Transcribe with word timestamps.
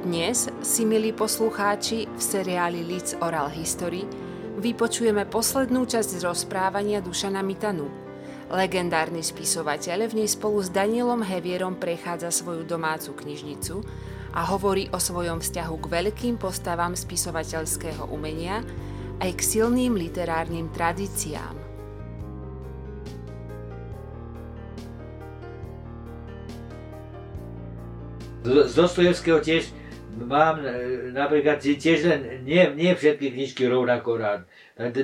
Dnes 0.00 0.48
si, 0.64 0.88
milí 0.88 1.12
poslucháči, 1.12 2.08
v 2.08 2.22
seriáli 2.24 2.88
Leeds 2.88 3.20
Oral 3.20 3.52
History 3.52 4.08
vypočujeme 4.56 5.28
poslednú 5.28 5.84
časť 5.84 6.24
rozprávania 6.24 7.04
Dušana 7.04 7.44
Mitanu. 7.44 7.84
Legendárny 8.48 9.20
spisovateľ 9.20 10.08
v 10.08 10.24
nej 10.24 10.28
spolu 10.32 10.64
s 10.64 10.72
Danielom 10.72 11.20
Hevierom 11.20 11.76
prechádza 11.76 12.32
svoju 12.32 12.64
domácu 12.64 13.12
knižnicu 13.12 13.84
a 14.32 14.48
hovorí 14.48 14.88
o 14.88 14.96
svojom 14.96 15.44
vzťahu 15.44 15.74
k 15.84 15.90
veľkým 15.92 16.40
postavám 16.40 16.96
spisovateľského 16.96 18.08
umenia 18.08 18.64
aj 19.20 19.36
k 19.36 19.40
silným 19.44 20.00
literárnym 20.00 20.72
tradíciám. 20.72 21.60
Z 28.48 28.72
Dostojevského 28.72 29.44
tiež 29.44 29.76
mám 30.20 30.60
e, 30.60 31.10
napríklad 31.12 31.60
tiež 31.60 32.06
len, 32.06 32.20
nie, 32.44 32.62
nie 32.76 32.92
všetky 32.92 33.32
knižky 33.32 33.66
rovnako 33.66 34.20
rád. 34.20 34.40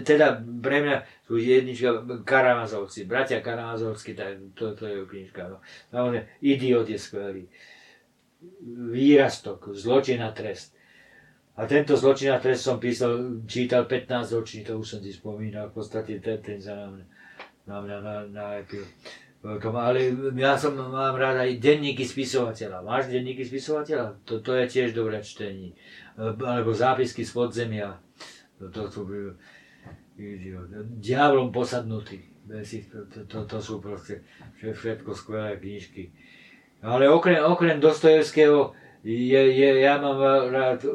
Teda 0.05 0.41
pre 0.41 0.85
mňa 0.85 0.97
sú 1.25 1.41
jednička 1.41 2.05
Karamazovci, 2.23 3.09
bratia 3.09 3.41
Karamazovci, 3.41 4.17
to, 4.53 4.73
to 4.77 4.85
je 4.85 4.97
knižka. 5.09 5.43
No. 5.49 5.59
Samozrejme, 5.93 6.23
Idiot 6.45 6.89
je 6.89 6.99
skvelý. 7.01 7.45
Výrastok, 8.93 9.73
zločin 9.73 10.23
a 10.23 10.31
trest. 10.31 10.77
A 11.57 11.65
tento 11.65 11.97
zločin 11.97 12.31
a 12.31 12.39
trest 12.39 12.69
som 12.69 12.77
písal, 12.77 13.41
čítal 13.49 13.89
15 13.89 14.37
ročí, 14.37 14.61
to 14.61 14.77
už 14.77 14.87
som 14.87 15.01
si 15.01 15.11
spomínal, 15.11 15.73
v 15.73 15.81
podstate 15.81 16.21
ten, 16.21 16.37
ten 16.45 16.61
sa 16.61 16.77
na 16.77 16.93
mňa, 16.93 17.05
na 17.65 17.77
mňa 17.81 17.97
nalepil. 18.31 18.85
Na 18.85 19.26
tom, 19.43 19.75
ale 19.77 20.11
ja 20.35 20.59
som, 20.59 20.75
mám 20.75 21.15
rád 21.15 21.45
aj 21.47 21.63
denníky 21.63 22.03
spisovateľa. 22.03 22.83
Máš 22.83 23.13
denníky 23.13 23.47
spisovateľa? 23.47 24.19
To, 24.27 24.43
to 24.43 24.57
je 24.59 24.65
tiež 24.67 24.97
dobré 24.97 25.23
čtení. 25.23 25.77
Alebo 26.19 26.73
zápisky 26.75 27.23
z 27.23 27.33
podzemia. 27.33 28.01
To, 28.59 28.73
to, 28.73 28.89
to, 28.89 29.01
diablom 30.99 31.53
posadnutý. 31.53 32.25
To, 32.47 33.25
to, 33.27 33.39
to, 33.45 33.59
sú 33.59 33.83
proste 33.83 34.23
všetko 34.63 35.13
skvelé 35.13 35.59
knižky. 35.59 36.15
Ale 36.81 37.11
okrem, 37.11 37.43
okrem 37.43 37.83
Dostojevského 37.83 38.73
je, 39.03 39.43
je, 39.55 39.69
ja 39.83 39.99
mám 39.99 40.19
rád 40.51 40.87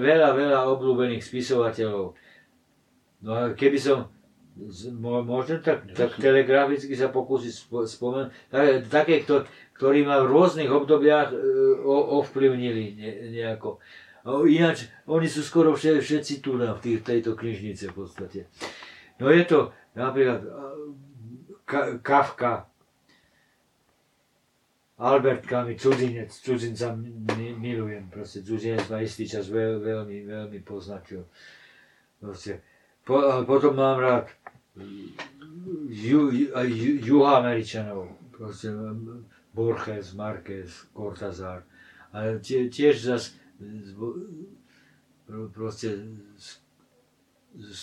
veľa, 0.00 0.34
veľa 0.34 0.60
obľúbených 0.70 1.22
spisovateľov. 1.22 2.14
No 3.24 3.32
keby 3.58 3.78
som 3.80 4.13
Môžem 4.54 5.58
tak, 5.58 5.90
tak 5.98 6.14
telegraficky 6.14 6.94
sa 6.94 7.10
pokúsiť 7.10 7.52
spomenúť. 7.90 8.30
Také, 8.86 9.26
ktorí 9.74 10.06
ma 10.06 10.22
v 10.22 10.30
rôznych 10.30 10.70
obdobiach 10.70 11.34
e, 11.34 11.38
ovplyvnili 12.22 12.94
nejako. 13.34 13.82
Ináč, 14.46 14.88
oni 15.10 15.26
sú 15.26 15.42
skoro 15.42 15.74
všetci 15.74 16.38
tu 16.38 16.54
na, 16.54 16.78
v 16.78 16.80
tých, 16.80 16.98
tejto 17.02 17.34
knižnice 17.34 17.90
v 17.90 17.94
podstate. 17.98 18.40
No 19.18 19.28
je 19.28 19.42
to 19.42 19.74
napríklad 19.98 20.46
Kafka, 22.00 22.70
Albert 24.98 25.44
Camus, 25.50 25.82
cudzinec, 25.82 26.30
cudzinca 26.30 26.94
milujem, 27.58 28.06
proste 28.08 28.46
cudzinec 28.46 28.86
ma 28.86 29.02
istý 29.02 29.26
čas 29.26 29.50
veľ, 29.50 29.82
veľmi, 29.82 30.18
veľmi 30.22 30.58
poznačil. 30.62 31.26
Proste. 32.22 32.62
Po, 33.04 33.18
potom 33.44 33.74
mám 33.76 33.98
rád 34.00 34.30
ju, 35.88 36.20
ju, 36.30 36.92
juhoameričanov, 37.04 38.08
proste 38.34 38.74
Borges, 39.54 40.14
Marquez, 40.14 40.86
Cortázar, 40.94 41.62
ale 42.10 42.42
tie, 42.42 42.66
tiež 42.66 42.98
zas 42.98 43.34
proste 45.54 45.94
z, 46.36 46.48
z, 47.54 47.82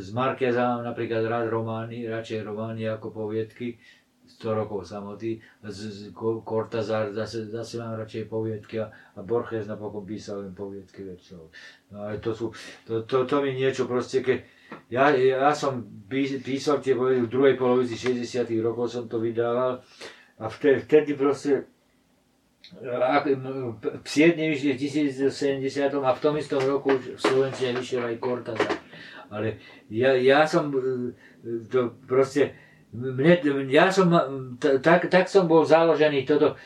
z 0.00 0.10
Marqueza 0.16 0.64
mám 0.64 0.82
napríklad 0.84 1.28
rád 1.28 1.46
romány, 1.52 2.08
radšej 2.08 2.40
romány 2.40 2.88
ako 2.88 3.12
poviedky, 3.12 3.76
100 4.30 4.54
rokov 4.54 4.86
samoty, 4.86 5.42
z, 5.66 5.78
z 5.90 6.02
Cortázar 6.46 7.12
zase, 7.12 7.50
zase 7.50 7.82
mám 7.82 7.98
radšej 7.98 8.24
poviedky 8.30 8.80
a, 8.80 8.88
a 8.88 9.20
Borges 9.20 9.66
napokon 9.66 10.06
písal 10.06 10.46
len 10.46 10.54
poviedky 10.54 11.04
väčšinou. 11.04 11.50
No 11.92 11.96
ale 12.08 12.22
to 12.22 12.32
sú, 12.32 12.54
to, 12.86 13.04
to, 13.04 13.26
to 13.26 13.36
mi 13.42 13.52
niečo 13.58 13.90
proste, 13.90 14.22
keď 14.22 14.46
ja, 14.90 15.10
ja 15.14 15.50
som 15.54 15.86
písal 16.10 16.82
tie 16.82 16.98
povedy 16.98 17.26
v 17.26 17.32
druhej 17.32 17.54
polovici 17.54 17.94
60 17.94 18.50
rokov 18.64 18.90
som 18.90 19.06
to 19.06 19.22
vydával 19.22 19.82
a 20.40 20.44
vtedy, 20.48 20.82
vtedy 20.86 21.10
proste 21.14 21.70
Psiedne 24.06 24.46
vyšli 24.54 24.78
v 24.78 24.80
1970 24.86 25.90
a 26.06 26.10
v 26.14 26.22
tom 26.22 26.38
istom 26.38 26.62
roku 26.62 26.94
v 26.94 27.18
Slovenčine 27.18 27.74
vyšiel 27.74 28.14
aj 28.14 28.16
Cortázar. 28.22 28.78
Ale 29.26 29.58
ja, 29.90 30.14
ja 30.14 30.46
som 30.46 30.70
to 31.66 31.98
proste 32.06 32.54
mne, 32.90 33.38
ja 33.70 33.86
som, 33.86 34.10
tak, 34.58 35.06
tak 35.06 35.30
som 35.30 35.46
bol 35.46 35.62
založený 35.62 36.26
toto, 36.26 36.58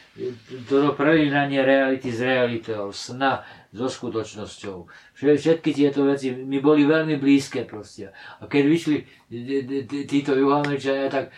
toto 0.65 0.97
prelínanie 0.97 1.61
reality 1.61 2.09
s 2.09 2.25
realitou, 2.25 2.89
sna 2.89 3.45
so 3.75 3.85
skutočnosťou. 3.85 4.89
Všetky 5.13 5.71
tieto 5.77 6.09
veci 6.09 6.33
mi 6.33 6.65
boli 6.65 6.89
veľmi 6.89 7.21
blízke 7.21 7.69
proste. 7.69 8.09
A 8.41 8.49
keď 8.49 8.63
vyšli 8.73 8.97
títo 10.09 10.33
juhoameričania, 10.33 11.13
tak 11.13 11.29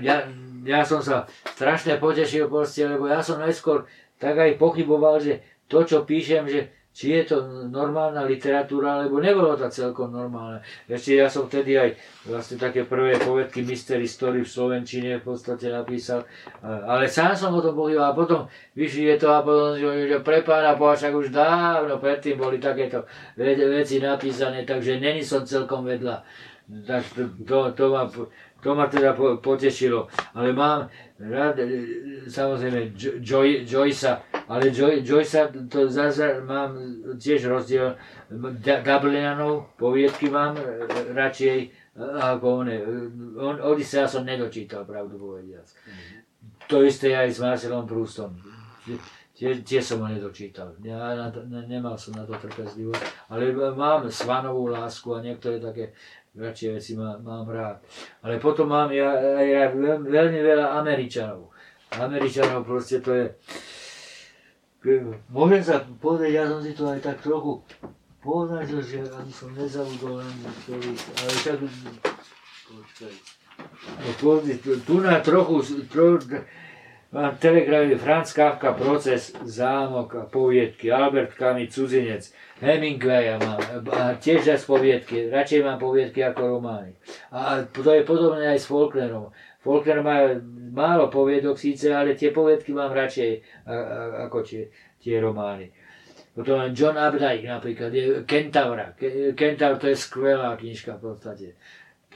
ja, 0.00 0.24
ja 0.64 0.80
som 0.80 1.04
sa 1.04 1.28
strašne 1.52 2.00
potešil 2.00 2.48
proste, 2.48 2.88
lebo 2.88 3.12
ja 3.12 3.20
som 3.20 3.36
najskôr 3.36 3.84
tak 4.16 4.38
aj 4.38 4.56
pochyboval, 4.56 5.20
že 5.20 5.44
to, 5.68 5.84
čo 5.84 6.08
píšem, 6.08 6.48
že 6.48 6.72
či 6.92 7.16
je 7.16 7.22
to 7.24 7.36
normálna 7.72 8.28
literatúra, 8.28 9.00
alebo 9.00 9.16
nebolo 9.16 9.56
to 9.56 9.64
celkom 9.72 10.12
normálne. 10.12 10.60
Ešte 10.84 11.16
ja 11.16 11.26
som 11.32 11.48
vtedy 11.48 11.72
aj 11.80 11.96
vlastne 12.28 12.60
také 12.60 12.84
prvé 12.84 13.16
povedky 13.16 13.64
Mystery 13.64 14.04
Story 14.04 14.44
v 14.44 14.52
Slovenčine 14.52 15.16
v 15.18 15.32
podstate 15.32 15.72
napísal, 15.72 16.28
ale 16.62 17.08
sám 17.08 17.32
som 17.32 17.56
o 17.56 17.64
tom 17.64 17.72
pochyboval 17.72 18.12
a 18.12 18.18
potom 18.18 18.40
vyšli 18.76 19.08
je 19.08 19.16
to 19.24 19.28
a 19.32 19.40
potom, 19.40 19.80
že 19.80 20.20
pre 20.20 20.44
pána 20.44 20.76
Boha 20.76 20.94
už 21.00 21.32
dávno 21.32 21.96
predtým 21.96 22.36
boli 22.36 22.60
takéto 22.60 23.08
veci 23.40 23.96
napísané, 23.96 24.68
takže 24.68 25.00
není 25.00 25.24
som 25.24 25.48
celkom 25.48 25.88
vedľa. 25.88 26.20
Tak 26.72 27.02
to, 27.16 27.22
to, 27.44 27.56
to, 27.74 27.84
ma, 27.90 28.04
to 28.62 28.74
ma 28.74 28.86
teda 28.86 29.18
potešilo. 29.42 30.06
Ale 30.34 30.52
mám 30.52 30.88
rád, 31.18 31.58
e, 31.58 31.66
samozrejme, 32.30 32.94
Joy, 33.18 33.66
Joyce'a, 33.66 34.22
ale 34.48 34.70
Joy, 34.70 35.02
Joyce'a 35.02 35.50
to 35.68 35.90
zase 35.90 36.40
mám 36.46 36.78
tiež 37.18 37.50
rozdiel. 37.50 37.98
Dublinanov 38.60 39.74
poviedky 39.76 40.30
mám 40.30 40.54
e, 40.56 40.62
radšej 41.10 41.58
e, 41.58 41.68
ako 42.22 42.46
one. 42.62 42.76
On, 43.42 43.58
Odisea 43.58 44.06
som 44.06 44.22
nedočítal, 44.22 44.86
pravdu 44.86 45.18
povediac. 45.18 45.66
To 46.70 46.86
isté 46.86 47.18
aj 47.18 47.28
s 47.34 47.38
Marcelom 47.42 47.84
Proustom. 47.86 48.38
Tie, 49.32 49.58
tie 49.66 49.82
som 49.82 49.98
ho 49.98 50.06
nedočítal. 50.06 50.78
Ja 50.86 51.18
na 51.18 51.26
to, 51.34 51.42
ne, 51.50 51.66
nemal 51.66 51.98
som 51.98 52.14
na 52.14 52.22
to 52.22 52.38
trpezlivosť. 52.38 53.26
Ale 53.26 53.50
mám 53.74 54.06
Svanovú 54.06 54.70
lásku 54.70 55.10
a 55.10 55.18
niektoré 55.18 55.58
také 55.58 55.90
radšej 56.36 56.68
veci 56.76 56.92
má, 56.96 57.16
mám 57.20 57.48
rád. 57.48 57.84
Ale 58.24 58.40
potom 58.40 58.68
mám 58.68 58.88
ja, 58.92 59.12
ja 59.40 59.68
veľmi 60.00 60.40
veľa 60.40 60.80
Američanov. 60.80 61.52
Američanov 61.92 62.64
proste 62.64 63.04
to 63.04 63.12
je 63.12 63.26
Môžem 65.30 65.62
sa 65.62 65.78
povedať, 66.02 66.34
ja 66.34 66.42
som 66.42 66.58
si 66.58 66.74
to 66.74 66.90
aj 66.90 66.98
tak 66.98 67.22
trochu 67.22 67.62
poznačil, 68.18 68.82
že 68.82 68.98
ani 69.06 69.30
som 69.30 69.54
nezabudol 69.54 70.18
ani 70.18 70.42
ktorý, 70.66 70.90
ale 71.22 71.32
tak, 71.38 71.58
počkaj. 72.66 73.14
No, 74.02 74.10
tu 74.82 74.94
na 74.98 75.22
trochu, 75.22 75.62
trochu 75.86 76.18
mám 77.12 77.36
telegramy 77.36 77.94
Franz 78.00 78.32
Kafka, 78.32 78.72
Proces, 78.72 79.36
Zámok 79.44 80.14
a 80.14 80.24
poviedky, 80.24 80.92
Albert 80.92 81.36
Camus, 81.36 81.68
Cudzinec, 81.68 82.32
Hemingwaya 82.60 83.36
mám, 83.36 83.60
a 83.92 84.16
tiež 84.16 84.48
z 84.48 84.64
poviedky, 84.64 85.28
radšej 85.28 85.60
mám 85.60 85.76
poviedky 85.76 86.24
ako 86.24 86.56
romány. 86.56 86.96
A 87.28 87.68
to 87.68 87.92
je 87.92 88.02
podobné 88.08 88.48
aj 88.48 88.64
s 88.64 88.66
Faulknerom. 88.66 89.28
Faulkner 89.60 90.00
má 90.02 90.34
málo 90.72 91.12
poviedok 91.12 91.60
síce, 91.60 91.92
ale 91.92 92.16
tie 92.16 92.32
poviedky 92.32 92.72
mám 92.72 92.90
radšej 92.90 93.62
ako 94.26 94.42
tie, 94.42 94.72
tie 94.98 95.20
romány. 95.20 95.68
Potom 96.32 96.64
John 96.72 96.96
Updike 96.96 97.44
napríklad, 97.44 97.92
je 97.92 98.24
Kentaura. 98.24 98.96
Kentaur 99.36 99.76
to 99.76 99.92
je 99.92 99.96
skvelá 100.00 100.56
knižka 100.56 100.96
v 100.96 101.02
podstate. 101.12 101.48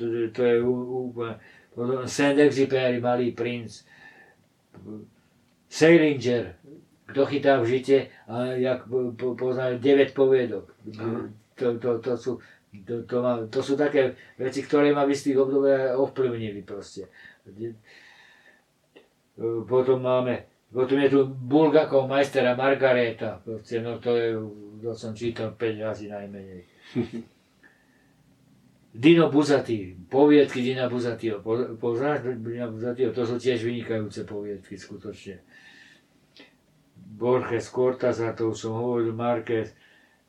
To, 0.00 0.32
to 0.32 0.40
je 0.40 0.56
úplne... 0.64 1.37
Potom 1.76 2.08
Saint-Exupéry, 2.08 3.04
Malý 3.04 3.37
princ. 3.37 3.84
Salinger, 5.67 6.56
kto 7.06 7.23
chytá 7.26 7.58
v 7.62 7.67
žite, 7.67 7.96
a 8.26 8.55
jak 8.58 8.87
poznajú 9.17 9.78
9 9.78 10.14
poviedok. 10.14 10.64
To, 11.56 11.67
to, 11.81 11.90
to, 12.05 12.12
sú, 12.17 12.32
to, 12.84 13.02
to, 13.08 13.17
má, 13.23 13.46
to 13.49 13.61
sú 13.64 13.75
také 13.75 14.14
veci, 14.37 14.61
ktoré 14.61 14.93
ma 14.93 15.08
v 15.08 15.14
istých 15.17 15.40
obdobiach 15.40 15.96
ovplyvnili 15.96 16.61
proste. 16.62 17.08
Potom 19.69 20.00
máme 20.00 20.56
Potom 20.67 20.99
je 20.99 21.08
tu 21.08 21.25
Bulgakov 21.25 22.11
majstera 22.11 22.58
Margareta, 22.58 23.38
proste, 23.40 23.78
no 23.78 24.02
to 24.02 24.11
je, 24.19 24.34
to 24.82 24.90
som 24.93 25.14
čítal 25.14 25.55
5 25.55 25.87
razy 25.87 26.11
najmenej. 26.11 26.62
Dino 28.96 29.28
Buzatý, 29.28 29.93
poviedky 30.08 30.64
Dina 30.64 30.88
Buzatýho. 30.88 31.44
Poznáš 31.76 32.25
Dina 32.40 32.64
Buzatýho? 32.64 33.12
To 33.12 33.28
sú 33.28 33.37
tiež 33.37 33.60
vynikajúce 33.60 34.25
poviedky, 34.25 34.81
skutočne. 34.81 35.44
Borges, 36.96 37.69
Cortázar, 37.69 38.32
to 38.32 38.52
už 38.52 38.56
som 38.56 38.72
hovoril, 38.76 39.12
Marquez, 39.12 39.76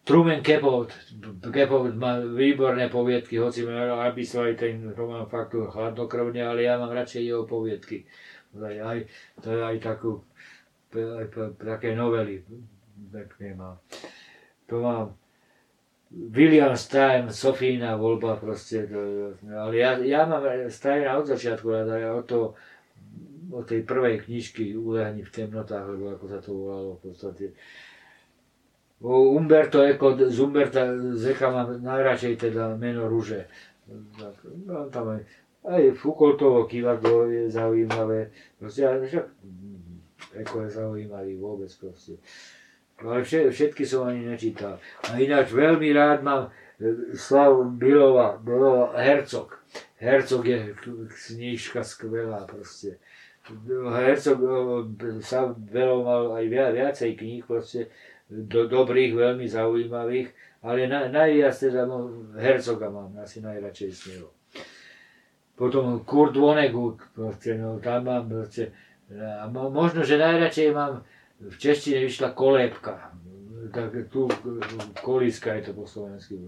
Truman 0.08 0.40
Capote, 0.40 0.96
Capote 1.52 1.92
má 2.00 2.19
výborné 2.24 2.88
poviedky, 2.88 3.44
hoci 3.44 3.68
aby 3.68 4.24
som 4.24 4.48
aj 4.48 4.56
ten 4.56 4.80
román 4.96 5.28
faktu 5.28 5.68
chladnokrvne, 5.68 6.40
ale 6.48 6.63
ja 6.63 6.80
mám 6.80 6.96
radšej 6.96 7.28
jeho 7.28 7.44
poviedky. 7.44 8.08
Aj, 8.56 9.04
to 9.44 9.48
je 9.52 9.60
aj 9.60 9.78
takú, 9.84 10.24
aj, 10.96 11.28
také 11.60 11.92
novely 11.92 12.40
pekne 13.12 13.48
mám. 13.56 13.75
To 14.72 14.80
mám 14.80 15.06
William 16.12 16.71
Stein, 16.80 17.27
Sofína 17.27 18.00
voľba 18.00 18.39
proste, 18.39 18.88
to, 18.88 19.36
ale 19.51 19.74
ja, 19.75 20.00
ja 20.00 20.24
mám 20.24 20.44
Steina 20.71 21.19
od 21.19 21.27
začiatku 21.27 21.68
rada, 21.68 22.00
ja 22.00 22.15
od, 22.15 22.24
toho, 22.24 22.48
od 23.51 23.68
tej 23.68 23.83
prvej 23.83 24.24
knižky 24.24 24.71
Ulehni 24.80 25.27
v 25.27 25.33
temnotách, 25.33 25.83
lebo 25.83 26.15
ako 26.15 26.25
sa 26.31 26.39
to 26.39 26.56
volalo 26.56 26.95
v 26.95 27.01
podstate. 27.12 27.45
Umberto 29.04 29.83
Eco, 29.83 30.15
z 30.15 30.38
Umberta 30.39 30.89
Zeka 31.13 31.54
mám 31.54 31.75
najradšej 31.75 32.50
teda 32.50 32.74
meno 32.80 33.06
Rúže. 33.06 33.45
Mám 34.65 34.89
tam 34.89 35.12
aj, 35.13 35.21
aj 35.68 35.83
Foucaultovo 36.00 36.65
kivadlo 36.65 37.30
je 37.30 37.51
zaujímavé, 37.51 38.31
proste, 38.57 38.88
ale 38.88 39.06
však 39.06 39.25
Eko 40.39 40.56
je 40.65 40.69
zaujímavý 40.71 41.33
vôbec 41.38 41.69
proste. 41.77 42.18
Ale 42.98 43.22
všetky 43.26 43.86
som 43.86 44.10
ani 44.10 44.26
nečítal. 44.26 44.82
A 45.06 45.22
ináč 45.22 45.54
veľmi 45.54 45.94
rád 45.94 46.26
mám 46.26 46.50
e, 46.82 47.14
Slavu 47.14 47.70
Bilova, 47.78 48.42
Bilova 48.42 48.98
Hercog. 48.98 49.54
Hercog 50.02 50.42
je 50.42 50.74
knižka 51.30 51.86
skvelá 51.86 52.50
proste. 52.50 52.98
Hercog 53.70 54.40
e, 54.42 54.50
sa 55.22 55.54
mal 55.54 56.42
aj 56.42 56.46
viacej 56.50 57.12
kníh 57.14 57.46
proste, 57.46 57.94
do, 58.28 58.68
dobrých, 58.68 59.14
veľmi 59.16 59.46
zaujímavých, 59.48 60.34
ale 60.66 60.90
na, 60.90 61.08
najviac 61.08 61.56
teda 61.56 61.86
no, 61.88 62.12
Hercoga 62.36 62.92
mám 62.92 63.14
asi 63.24 63.40
najradšej 63.40 63.90
z 63.94 64.02
neho. 64.12 64.30
Potom 65.54 66.02
Kurt 66.02 66.34
Vonnegut, 66.34 67.02
proste, 67.14 67.56
no, 67.62 67.78
tam 67.78 68.10
mám 68.10 68.26
proste, 68.26 68.74
a 69.14 69.48
možno, 69.48 70.04
že 70.04 70.20
najradšej 70.20 70.76
mám 70.76 71.08
v 71.42 71.56
češtine 71.57 72.06
vyšla 72.06 72.34
kolébka. 72.34 73.13
Tak 73.68 73.92
tu 74.10 74.28
kolíska 75.04 75.54
je 75.60 75.69
to 75.69 75.72
po 75.74 75.86
slovensky. 75.86 76.39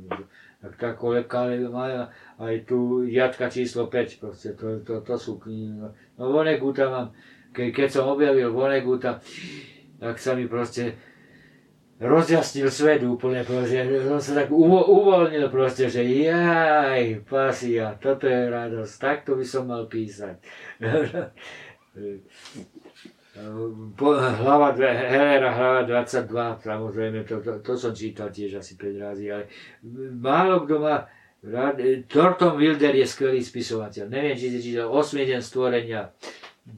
Tak 0.60 0.76
tá 0.76 0.90
kolébka 0.96 1.46
má 1.70 2.10
aj 2.40 2.66
tu 2.66 3.04
Jadka 3.06 3.50
číslo 3.50 3.88
5, 3.88 4.20
proste, 4.20 4.50
to, 4.58 4.80
to, 4.82 5.02
to 5.02 5.16
sú 5.16 5.40
knihy. 5.40 5.78
No, 5.78 5.94
no 6.18 6.32
Voneguta 6.32 6.90
mám, 6.90 7.08
ke, 7.54 7.72
keď 7.72 7.92
som 7.92 8.12
objavil 8.12 8.52
Voneguta, 8.52 9.22
tak 10.00 10.20
sa 10.20 10.36
mi 10.36 10.48
proste 10.48 10.96
rozjasnil 12.00 12.72
svet 12.72 13.04
úplne, 13.04 13.44
proste, 13.44 13.84
som 14.08 14.20
sa 14.24 14.44
tak 14.44 14.50
uvo, 14.56 14.88
uvoľnil 14.88 15.52
proste, 15.52 15.92
že 15.92 16.08
jaj, 16.08 17.28
pasia, 17.28 18.00
toto 18.00 18.24
je 18.24 18.48
radosť, 18.48 18.94
takto 18.96 19.36
by 19.36 19.44
som 19.44 19.68
mal 19.68 19.92
písať. 19.92 20.40
hlava, 24.00 24.74
Helera, 24.76 25.52
hlava 25.54 25.82
22, 25.84 26.60
samozrejme, 26.64 27.24
to, 27.24 27.40
to, 27.42 27.60
to 27.60 27.74
som 27.78 27.96
čítal 27.96 28.30
tiež 28.30 28.60
asi 28.60 28.76
5 28.76 29.06
razy, 29.06 29.26
ale 29.32 29.44
málo 30.16 30.66
kto 30.68 30.76
má 30.80 31.08
rád. 31.44 31.80
Thornton 32.08 32.60
Wilder 32.60 32.96
je 32.96 33.08
skvelý 33.08 33.40
spisovateľ. 33.40 34.12
Neviem, 34.12 34.36
či 34.36 34.52
si 34.52 34.60
čítal 34.72 34.92
8 34.92 35.24
deň 35.24 35.40
stvorenia. 35.40 36.12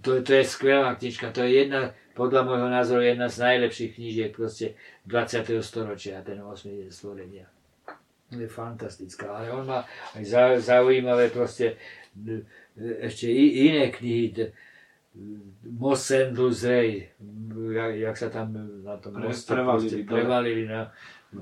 To, 0.06 0.24
to 0.24 0.32
je 0.38 0.44
skvelá 0.48 0.96
knižka, 0.96 1.36
to 1.36 1.44
je 1.44 1.66
jedna, 1.66 1.92
podľa 2.16 2.48
môjho 2.48 2.70
názoru, 2.72 3.02
jedna 3.04 3.28
z 3.28 3.44
najlepších 3.44 3.92
knížiek 4.00 4.32
proste 4.32 4.80
20. 5.10 5.52
storočia, 5.60 6.24
ten 6.24 6.40
8 6.40 6.48
deň 6.68 6.90
stvorenia. 6.94 7.48
Je 8.32 8.48
fantastická, 8.48 9.28
ale 9.28 9.52
on 9.52 9.68
má 9.68 9.84
aj 10.16 10.64
zaujímavé 10.64 11.28
proste 11.28 11.76
e, 12.16 12.48
ešte 13.04 13.28
iné 13.28 13.92
knihy, 13.92 14.56
St. 15.96 16.32
Ray, 16.64 17.12
jak, 17.72 17.96
jak 17.96 18.16
sa 18.18 18.30
tam 18.32 18.56
na 18.84 18.96
tom 18.98 19.20
moste 19.20 19.52
prevalili, 19.52 20.04
prevalili 20.08 20.64
na, 20.68 20.88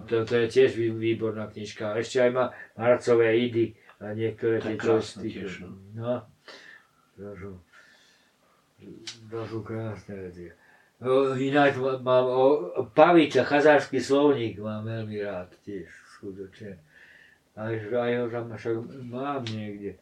to, 0.09 0.25
to 0.25 0.33
je 0.41 0.47
tiež 0.49 0.73
výborná 0.97 1.45
knižka. 1.53 1.93
Ešte 2.01 2.17
aj 2.25 2.31
má 2.33 2.45
marcové 2.73 3.37
idy 3.37 3.77
a 4.01 4.17
niektoré 4.17 4.57
tie 4.57 4.73
časti. 4.73 5.29
No. 5.61 5.69
no, 5.93 6.15
to 7.13 7.29
sú, 7.37 7.51
to 9.29 9.39
sú 9.45 9.57
krásne 9.61 10.17
veci. 10.17 10.49
No, 10.99 11.37
ináč 11.37 11.77
mám 11.79 12.25
o, 12.25 12.73
Paviča, 12.91 13.45
chazársky 13.45 14.01
slovník 14.01 14.57
mám 14.59 14.81
veľmi 14.83 15.15
rád 15.21 15.53
tiež, 15.61 15.87
skutočne. 16.17 16.81
Aj, 17.53 17.75
aj 17.75 18.11
ho 18.17 18.25
tam 18.33 18.49
však 18.49 18.75
mám 19.07 19.45
niekde 19.45 19.99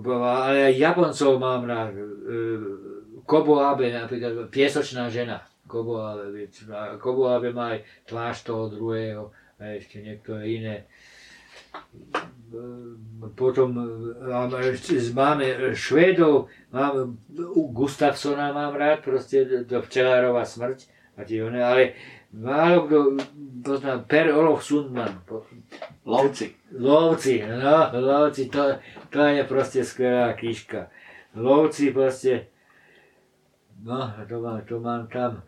ale 0.00 0.72
aj 0.72 0.74
Japoncov 0.80 1.36
mám 1.36 1.68
rád. 1.68 1.92
E, 1.92 2.04
Kobo 3.28 3.60
Abe, 3.60 3.92
napríklad 3.92 4.48
piesočná 4.48 5.12
žena. 5.12 5.44
Kobo 5.68 6.00
Abe, 6.00 6.48
Kobo 6.96 7.28
Abe 7.28 7.52
má 7.52 7.76
aj 7.76 7.84
tvář 8.08 8.36
toho 8.42 8.64
druhého 8.72 9.24
a 9.60 9.76
ešte 9.76 10.00
niektoré 10.00 10.42
iné. 10.48 10.76
E, 10.80 10.84
potom 13.36 13.76
máme 15.12 15.76
Švédov, 15.76 16.48
mám 16.72 17.20
Gustafsona 17.72 18.52
mám 18.56 18.72
rád, 18.76 19.04
proste 19.04 19.44
do 19.68 19.78
Včelárova 19.84 20.48
smrť 20.48 20.88
a 21.16 21.28
tie 21.28 21.44
ale 21.44 21.92
málo 22.32 22.88
kto 22.88 22.98
poznám 23.62 24.04
Per 24.04 24.26
Olof 24.34 24.64
Sundman. 24.64 25.22
Lovci. 26.04 26.50
Lovci, 26.72 27.44
no, 27.46 27.92
lovci, 27.92 28.48
to, 28.48 28.80
to 29.12 29.20
je 29.22 29.44
proste 29.44 29.84
skvelá 29.84 30.32
knižka. 30.32 30.90
Lovci 31.36 31.92
proste, 31.92 32.48
no, 33.84 34.12
to 34.28 34.40
mám, 34.40 34.60
to 34.64 34.80
mám 34.80 35.06
tam. 35.06 35.44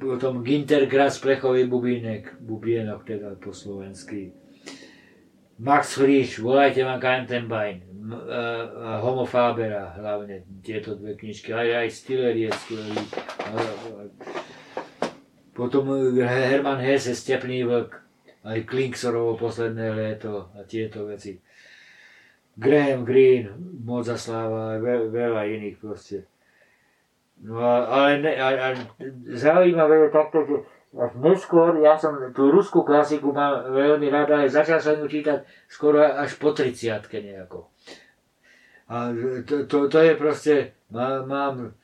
Potom 0.00 0.44
Gintergras 0.44 1.16
plechový 1.20 1.64
bubínek, 1.64 2.36
bubienok 2.40 3.04
teda 3.04 3.36
po 3.40 3.52
slovensky. 3.56 4.32
Max 5.56 5.94
Frisch, 5.94 6.42
volajte 6.42 6.84
ma 6.84 6.98
Kantenbein, 6.98 7.86
Homo 9.00 9.24
Fabera 9.24 9.94
hlavne, 9.96 10.42
tieto 10.60 10.98
dve 10.98 11.14
knižky, 11.14 11.54
aj, 11.54 11.86
aj 11.86 11.88
Stiller 11.94 12.34
je 12.36 12.50
skvelý. 12.50 12.98
Potom 15.54 15.94
Herman 16.18 16.82
Hesse, 16.82 17.14
Stepný 17.14 17.62
vlk, 17.62 17.94
aj 18.42 18.58
Klinksorovo 18.66 19.38
posledné 19.38 19.94
leto 19.94 20.50
a 20.58 20.66
tieto 20.66 21.06
veci. 21.06 21.38
Graham 22.58 23.06
Greene, 23.06 23.54
Moza 23.82 24.18
Sláva 24.18 24.78
veľa 24.82 25.42
iných 25.46 25.76
proste. 25.78 26.26
No 27.42 27.58
a, 27.58 27.86
ale 27.86 28.22
ne, 28.22 28.32
a, 28.38 28.48
a 28.50 28.68
zaujímavé 29.34 30.06
je 30.06 30.10
takto, 30.14 30.38
že 30.46 30.56
až 30.94 31.10
neskôr, 31.18 31.82
ja 31.82 31.98
som 31.98 32.14
tú 32.30 32.54
ruskú 32.54 32.86
klasiku 32.86 33.34
mal 33.34 33.66
veľmi 33.66 34.06
rád, 34.06 34.38
ale 34.38 34.46
začal 34.46 34.78
som 34.78 34.94
ju 35.02 35.10
čítať 35.10 35.42
skoro 35.66 35.98
až 35.98 36.38
po 36.38 36.54
30 36.54 37.02
nejako. 37.10 37.66
A 38.86 39.10
to, 39.42 39.66
to, 39.66 39.90
to 39.90 39.98
je 39.98 40.14
proste, 40.14 40.54
má, 40.94 41.26
mám 41.26 41.74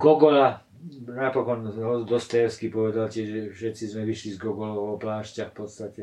Gogola, 0.00 0.64
napokon 1.06 1.70
Dostojevský 2.04 2.68
povedal 2.68 3.06
tiež, 3.06 3.26
že 3.28 3.42
všetci 3.54 3.84
sme 3.94 4.02
vyšli 4.02 4.34
z 4.34 4.38
Gogolovho 4.42 4.98
plášťa 4.98 5.50
v 5.50 5.54
podstate. 5.54 6.02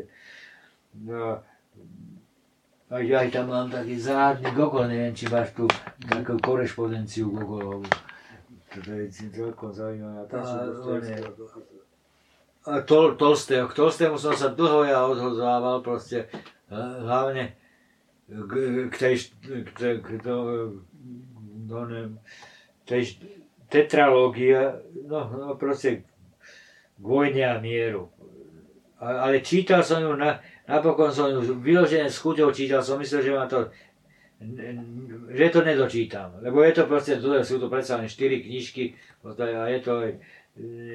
No, 1.03 1.43
a 2.89 2.95
ja 3.05 3.21
aj 3.21 3.29
tam 3.29 3.53
mám 3.53 3.69
taký 3.69 4.01
zádny 4.01 4.49
Gogol, 4.57 4.89
neviem, 4.89 5.13
či 5.13 5.29
máš 5.29 5.53
tu 5.53 5.69
takú 6.09 6.41
korešpondenciu 6.41 7.29
Gogolovú. 7.29 7.85
To 8.69 8.91
je 8.93 9.05
celkom 9.09 9.69
zaujímavé. 9.73 10.25
A 12.69 12.81
Tol, 12.85 13.17
Tolstého. 13.17 13.69
K 13.69 13.77
Tolstému 13.77 14.17
som 14.17 14.33
sa 14.33 14.49
dlho 14.49 14.85
ja 14.85 15.05
odhozával, 15.05 15.81
proste 15.85 16.29
hlavne 16.69 17.53
k, 18.29 18.53
k 18.89 18.95
tej, 18.97 19.15
k 19.41 19.69
tej, 19.73 19.95
k 20.05 20.09
no, 21.65 21.85
ne, 21.89 22.13
tej 22.85 23.17
tetralógia, 23.69 24.81
no, 25.05 25.29
no 25.29 25.55
proste 25.55 26.03
k 26.99 27.05
vojne 27.05 27.45
a 27.45 27.61
mieru. 27.61 28.09
Ale 28.99 29.39
čítal 29.39 29.79
som 29.79 30.03
ju 30.03 30.11
na, 30.19 30.43
Napokon 30.69 31.09
som 31.09 31.33
ju 31.33 31.57
vyložené 31.57 32.05
s 32.05 32.21
chuťou 32.21 32.53
čítal, 32.53 32.85
som 32.85 33.01
myslel, 33.01 33.25
že 33.25 33.33
ma 33.33 33.49
to 33.49 33.73
že 35.35 35.51
to 35.51 35.59
nedočítam. 35.65 36.39
Lebo 36.39 36.63
je 36.63 36.71
to 36.71 36.87
proste, 36.87 37.19
sú 37.19 37.59
to 37.59 37.67
predsa 37.67 37.99
len 37.99 38.07
4 38.07 38.45
knižky 38.45 38.95
a 39.25 39.67
je 39.67 39.79
to, 39.83 39.93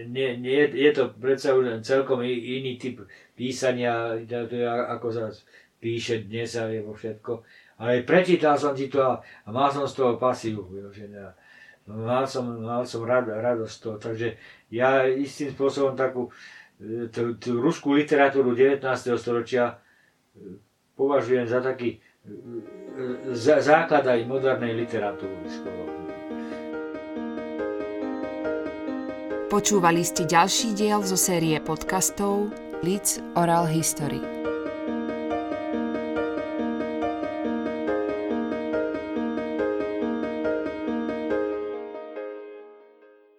nie, 0.09 0.41
nie, 0.41 0.65
je 0.73 0.91
to 0.97 1.13
predsa 1.13 1.53
len 1.53 1.85
celkom 1.85 2.25
iný 2.25 2.81
typ 2.81 3.05
písania, 3.37 4.17
ako 4.97 5.07
sa 5.13 5.29
píše 5.77 6.25
dnes 6.25 6.57
a 6.57 6.73
je 6.73 6.81
vo 6.81 6.97
všetko. 6.97 7.45
Ale 7.85 8.07
prečítal 8.07 8.57
som 8.57 8.73
ti 8.73 8.89
to 8.89 9.03
a, 9.05 9.21
a 9.21 9.49
mal 9.53 9.69
som 9.69 9.85
z 9.85 9.93
toho 9.99 10.17
pasívu. 10.17 10.65
Mal 11.85 12.25
som, 12.25 12.49
mal 12.65 12.89
som 12.89 13.05
rad, 13.05 13.29
radosť 13.29 13.77
toho. 13.77 13.97
Takže 14.01 14.41
ja 14.73 15.05
istým 15.05 15.53
spôsobom 15.53 15.93
takú 15.93 16.33
tú, 17.13 17.37
tú 17.39 17.51
ruskú 17.61 17.95
literatúru 17.95 18.57
19. 18.57 18.83
storočia 19.21 19.79
e, 20.35 20.59
považujem 20.97 21.47
za 21.47 21.61
taký 21.63 21.97
e, 21.97 22.29
za, 23.37 23.61
základ 23.61 24.05
aj 24.07 24.27
modernej 24.27 24.75
literatúry. 24.75 25.47
Počúvali 29.53 30.03
ste 30.03 30.27
ďalší 30.27 30.75
diel 30.75 31.05
zo 31.07 31.15
série 31.15 31.63
podcastov 31.63 32.51
Leeds 32.83 33.23
Oral 33.39 33.71
History. 33.71 34.34